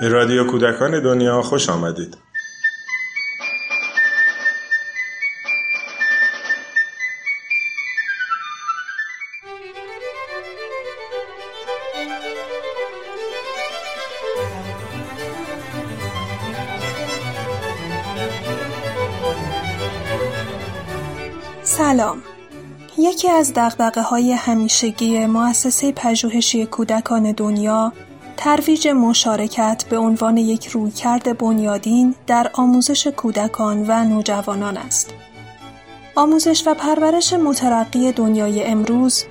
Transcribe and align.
به 0.00 0.08
رادیو 0.08 0.44
کودکان 0.44 1.00
دنیا 1.00 1.42
خوش 1.42 1.68
آمدید. 1.68 2.16
سلام 21.62 22.22
یکی 22.98 23.28
از 23.28 23.52
دقدقه 23.54 24.02
های 24.02 24.32
همیشگی 24.32 25.26
مؤسسه 25.26 25.92
پژوهشی 25.92 26.66
کودکان 26.66 27.32
دنیا 27.32 27.92
ترویج 28.42 28.88
مشارکت 28.88 29.84
به 29.90 29.98
عنوان 29.98 30.36
یک 30.36 30.66
رویکرد 30.66 31.38
بنیادین 31.38 32.14
در 32.26 32.50
آموزش 32.52 33.06
کودکان 33.06 33.84
و 33.88 34.04
نوجوانان 34.04 34.76
است. 34.76 35.14
آموزش 36.14 36.66
و 36.66 36.74
پرورش 36.74 37.32
مترقی 37.32 38.12
دنیای 38.12 38.64
امروز 38.64 39.24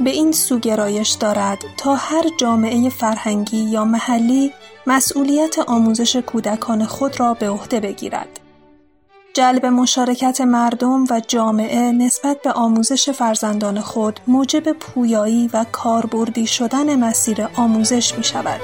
به 0.00 0.10
این 0.10 0.32
سوگرایش 0.32 1.10
دارد 1.10 1.58
تا 1.76 1.94
هر 1.94 2.24
جامعه 2.40 2.88
فرهنگی 2.88 3.64
یا 3.64 3.84
محلی 3.84 4.52
مسئولیت 4.86 5.58
آموزش 5.58 6.16
کودکان 6.16 6.84
خود 6.84 7.20
را 7.20 7.34
به 7.34 7.50
عهده 7.50 7.80
بگیرد. 7.80 8.40
جلب 9.36 9.66
مشارکت 9.66 10.40
مردم 10.40 11.04
و 11.10 11.20
جامعه 11.28 11.92
نسبت 11.92 12.42
به 12.42 12.52
آموزش 12.52 13.10
فرزندان 13.10 13.80
خود 13.80 14.20
موجب 14.26 14.72
پویایی 14.72 15.50
و 15.52 15.66
کاربردی 15.72 16.46
شدن 16.46 16.98
مسیر 16.98 17.48
آموزش 17.56 18.14
می 18.14 18.24
شود. 18.24 18.60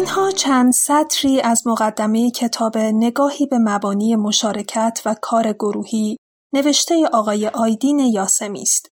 اینها 0.00 0.30
چند 0.30 0.72
سطری 0.72 1.40
از 1.40 1.66
مقدمه 1.66 2.30
کتاب 2.30 2.78
نگاهی 2.78 3.46
به 3.46 3.58
مبانی 3.58 4.16
مشارکت 4.16 5.02
و 5.06 5.14
کار 5.22 5.52
گروهی 5.52 6.16
نوشته 6.52 7.06
آقای 7.12 7.48
آیدین 7.48 7.98
یاسمی 7.98 8.62
است. 8.62 8.90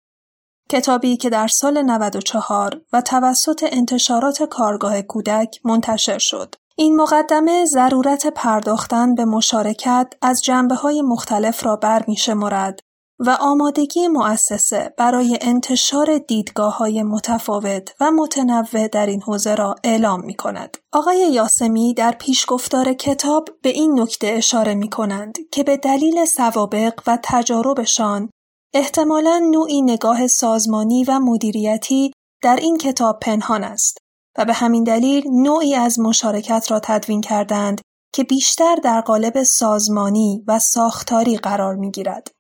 کتابی 0.70 1.17
که 1.17 1.31
در 1.31 1.48
سال 1.48 1.83
94 1.83 2.81
و 2.92 3.00
توسط 3.00 3.65
انتشارات 3.73 4.42
کارگاه 4.42 5.03
کودک 5.03 5.61
منتشر 5.65 6.19
شد. 6.19 6.55
این 6.77 6.97
مقدمه 6.97 7.65
ضرورت 7.65 8.27
پرداختن 8.27 9.15
به 9.15 9.25
مشارکت 9.25 10.12
از 10.22 10.43
جنبه 10.43 10.75
های 10.75 11.03
مختلف 11.03 11.67
را 11.67 11.77
برمی 11.77 12.17
شمارد 12.17 12.81
و 13.20 13.36
آمادگی 13.41 14.08
مؤسسه 14.08 14.94
برای 14.98 15.38
انتشار 15.41 16.19
دیدگاه 16.19 16.77
های 16.77 17.02
متفاوت 17.02 17.94
و 18.00 18.10
متنوع 18.10 18.88
در 18.88 19.06
این 19.06 19.22
حوزه 19.22 19.55
را 19.55 19.75
اعلام 19.84 20.25
می 20.25 20.34
کند. 20.34 20.76
آقای 20.93 21.19
یاسمی 21.32 21.94
در 21.94 22.12
پیشگفتار 22.12 22.93
کتاب 22.93 23.48
به 23.62 23.69
این 23.69 24.00
نکته 24.00 24.26
اشاره 24.26 24.75
می 24.75 24.88
کنند 24.88 25.38
که 25.53 25.65
به 25.65 25.76
دلیل 25.76 26.25
سوابق 26.25 27.00
و 27.06 27.19
تجاربشان 27.22 28.31
احتمالا 28.75 29.38
نوعی 29.50 29.82
نگاه 29.82 30.26
سازمانی 30.26 31.04
و 31.04 31.19
مدیریتی 31.19 32.12
در 32.43 32.56
این 32.56 32.78
کتاب 32.78 33.19
پنهان 33.20 33.64
است 33.64 33.98
و 34.38 34.44
به 34.44 34.53
همین 34.53 34.84
دلیل 34.84 35.25
نوعی 35.31 35.75
از 35.75 36.00
مشارکت 36.00 36.70
را 36.70 36.81
تدوین 36.81 37.20
کردند 37.20 37.81
که 38.14 38.25
بیشتر 38.25 38.75
در 38.75 39.00
قالب 39.00 39.43
سازمانی 39.43 40.44
و 40.47 40.59
ساختاری 40.59 41.37
قرار 41.37 41.75
می 41.75 41.91
گیرد. 41.91 42.38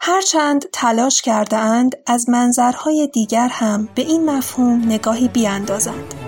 هرچند 0.00 0.64
تلاش 0.72 1.22
کرده 1.22 1.56
اند 1.56 1.96
از 2.06 2.28
منظرهای 2.28 3.06
دیگر 3.12 3.48
هم 3.48 3.88
به 3.94 4.02
این 4.02 4.30
مفهوم 4.30 4.82
نگاهی 4.86 5.28
بیاندازند. 5.28 6.27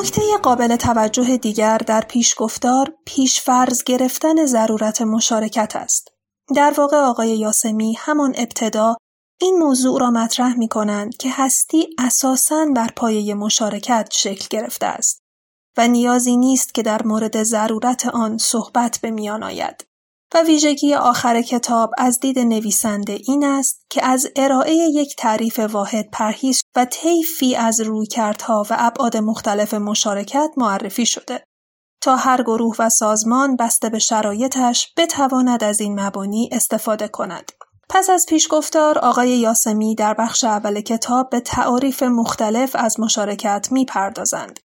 نکته 0.00 0.22
قابل 0.42 0.76
توجه 0.76 1.36
دیگر 1.36 1.78
در 1.78 2.00
پیشگفتار 2.00 2.94
پیشفرض 3.04 3.82
گرفتن 3.82 4.46
ضرورت 4.46 5.02
مشارکت 5.02 5.76
است. 5.76 6.08
در 6.56 6.74
واقع 6.76 6.96
آقای 6.96 7.38
یاسمی 7.38 7.94
همان 7.98 8.34
ابتدا 8.36 8.96
این 9.40 9.58
موضوع 9.58 10.00
را 10.00 10.10
مطرح 10.10 10.58
می 10.58 10.68
کنند 10.68 11.16
که 11.16 11.28
هستی 11.32 11.88
اساساً 11.98 12.66
بر 12.76 12.88
پایه 12.96 13.34
مشارکت 13.34 14.08
شکل 14.12 14.46
گرفته 14.50 14.86
است 14.86 15.22
و 15.76 15.88
نیازی 15.88 16.36
نیست 16.36 16.74
که 16.74 16.82
در 16.82 17.02
مورد 17.02 17.42
ضرورت 17.42 18.06
آن 18.06 18.38
صحبت 18.38 18.98
به 19.02 19.10
میان 19.10 19.42
آید. 19.42 19.86
و 20.34 20.42
ویژگی 20.42 20.94
آخر 20.94 21.42
کتاب 21.42 21.90
از 21.98 22.20
دید 22.20 22.38
نویسنده 22.38 23.18
این 23.26 23.44
است 23.44 23.84
که 23.90 24.04
از 24.04 24.26
ارائه 24.36 24.74
یک 24.74 25.16
تعریف 25.16 25.58
واحد 25.58 26.10
پرهیز 26.12 26.60
و 26.76 26.84
طیفی 26.84 27.56
از 27.56 27.80
رویکردها 27.80 28.66
و 28.70 28.76
ابعاد 28.78 29.16
مختلف 29.16 29.74
مشارکت 29.74 30.50
معرفی 30.56 31.06
شده 31.06 31.44
تا 32.02 32.16
هر 32.16 32.42
گروه 32.42 32.76
و 32.78 32.88
سازمان 32.88 33.56
بسته 33.56 33.88
به 33.88 33.98
شرایطش 33.98 34.92
بتواند 34.96 35.64
از 35.64 35.80
این 35.80 36.00
مبانی 36.00 36.48
استفاده 36.52 37.08
کند. 37.08 37.52
پس 37.88 38.10
از 38.10 38.26
پیشگفتار 38.28 38.98
آقای 38.98 39.30
یاسمی 39.30 39.94
در 39.94 40.14
بخش 40.14 40.44
اول 40.44 40.80
کتاب 40.80 41.30
به 41.30 41.40
تعاریف 41.40 42.02
مختلف 42.02 42.76
از 42.78 43.00
مشارکت 43.00 43.68
می‌پردازند. 43.70 44.60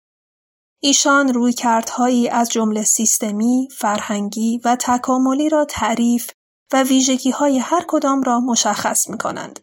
ایشان 0.80 1.34
رویکردهایی 1.34 2.30
از 2.30 2.50
جمله 2.50 2.84
سیستمی، 2.84 3.68
فرهنگی 3.78 4.62
و 4.66 4.75
تکاملی 4.75 5.50
را 5.50 5.66
تعریف 5.66 6.30
و 6.74 6.84
ویژگی 6.84 7.31
های 7.31 7.59
هر 7.59 7.86
کدام 7.88 8.24
را 8.24 8.40
مشخص 8.40 9.09
می 9.09 9.18
کنند. 9.18 9.59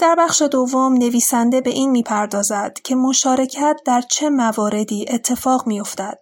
در 0.00 0.16
بخش 0.18 0.42
دوم 0.42 0.92
نویسنده 0.92 1.60
به 1.60 1.70
این 1.70 1.90
می‌پردازد 1.90 2.72
که 2.84 2.94
مشارکت 2.94 3.80
در 3.86 4.00
چه 4.00 4.30
مواردی 4.30 5.06
اتفاق 5.08 5.66
میافتد 5.66 6.18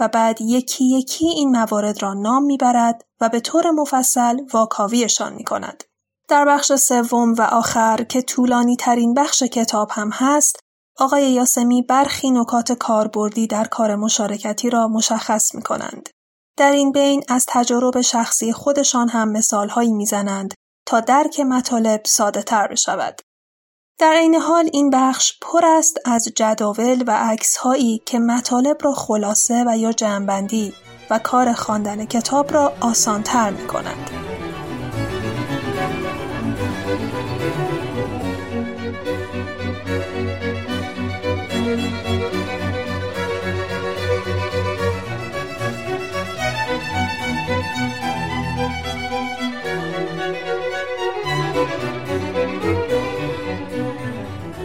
و 0.00 0.08
بعد 0.08 0.40
یکی 0.40 0.84
یکی 0.98 1.26
این 1.26 1.50
موارد 1.50 2.02
را 2.02 2.14
نام 2.14 2.42
می‌برد 2.42 3.04
و 3.20 3.28
به 3.28 3.40
طور 3.40 3.70
مفصل 3.70 4.36
واکاویشان 4.52 5.32
می 5.32 5.44
کند. 5.44 5.84
در 6.28 6.44
بخش 6.44 6.72
سوم 6.72 7.32
و 7.32 7.42
آخر 7.42 8.04
که 8.04 8.22
طولانی 8.22 8.76
ترین 8.76 9.14
بخش 9.14 9.42
کتاب 9.42 9.90
هم 9.92 10.10
هست 10.12 10.60
آقای 11.00 11.32
یاسمی 11.32 11.82
برخی 11.82 12.30
نکات 12.30 12.72
کاربردی 12.72 13.46
در 13.46 13.64
کار 13.64 13.96
مشارکتی 13.96 14.70
را 14.70 14.88
مشخص 14.88 15.54
می 15.54 15.62
کنند. 15.62 16.08
در 16.56 16.72
این 16.72 16.92
بین 16.92 17.22
از 17.28 17.46
تجارب 17.48 18.00
شخصی 18.00 18.52
خودشان 18.52 19.08
هم 19.08 19.32
مثالهایی 19.32 19.92
می‌زنند 19.92 20.54
تا 20.86 21.00
درک 21.00 21.40
مطالب 21.40 22.00
ساده 22.06 22.42
تر 22.42 22.66
بشود. 22.66 23.20
در 23.98 24.12
این 24.12 24.34
حال 24.34 24.70
این 24.72 24.90
بخش 24.90 25.32
پر 25.42 25.66
است 25.66 25.98
از 26.04 26.28
جداول 26.36 27.04
و 27.06 27.10
عکس 27.10 27.56
هایی 27.56 28.02
که 28.06 28.18
مطالب 28.18 28.76
را 28.80 28.92
خلاصه 28.92 29.64
و 29.66 29.78
یا 29.78 29.92
جمعبندی 29.92 30.72
و 31.10 31.18
کار 31.18 31.52
خواندن 31.52 32.04
کتاب 32.04 32.52
را 32.52 32.72
آسانتر 32.80 33.50
می 33.50 33.66
کنند. 33.66 34.10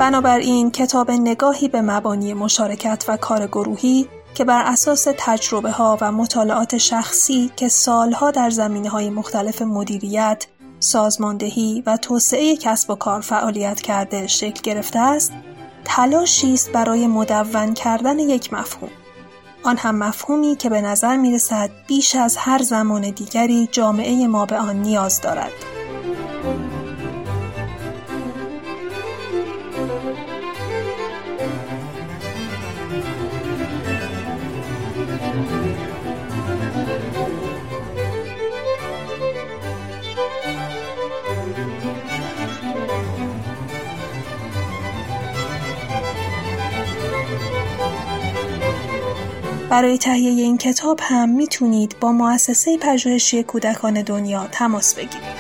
بنابراین 0.06 0.72
کتاب 0.72 1.12
نگاهی 1.12 1.68
به 1.68 1.82
مبانی 1.82 2.34
مشارکت 2.34 3.06
و 3.08 3.18
کار 3.18 3.48
گروهی 3.48 4.08
که 4.34 4.46
بر 4.46 4.64
اساس 4.66 5.08
تجربه 5.18 5.72
ها 5.72 5.98
و 6.02 6.12
مطالعات 6.12 6.78
شخصی 6.78 7.52
که 7.56 7.68
سالها 7.68 8.32
در 8.32 8.50
زمینه 8.50 8.90
های 8.90 9.10
مختلف 9.10 9.62
مدیریت، 9.62 10.48
سازماندهی 10.80 11.84
و 11.86 11.98
توسعه 11.98 12.58
کسب 12.58 12.90
و 12.90 12.96
کار 12.96 13.22
فعالیت 13.22 13.82
کرده 13.82 14.28
شکل 14.28 14.62
گرفته 14.64 15.00
است، 15.00 15.34
تلاشی 15.86 16.54
است 16.54 16.72
برای 16.72 17.08
مدون 17.08 17.74
کردن 17.74 18.20
یک 18.20 18.54
مفهوم 18.54 18.92
آن 19.64 19.78
هم 19.78 19.96
مفهومی 19.96 20.56
که 20.56 20.70
به 20.70 20.82
نظر 20.82 21.18
می 21.18 21.36
رسد 21.36 21.70
بیش 21.88 22.16
از 22.16 22.38
هر 22.38 22.62
زمان 22.62 23.02
دیگری 23.02 23.70
جامعه 23.72 24.28
ما 24.28 24.46
به 24.46 24.58
آن 24.58 24.76
نیاز 24.76 25.22
دارد. 25.22 25.75
برای 49.70 49.98
تهیه 49.98 50.44
این 50.44 50.58
کتاب 50.58 51.00
هم 51.02 51.30
می‌تونید 51.30 51.96
با 52.00 52.12
مؤسسه 52.12 52.78
پژوهشی 52.78 53.44
کودکان 53.44 54.02
دنیا 54.02 54.48
تماس 54.52 54.96
بگیرید. 54.96 55.35